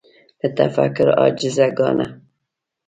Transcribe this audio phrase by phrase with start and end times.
[0.39, 2.07] له تفکر عاجز ګاڼه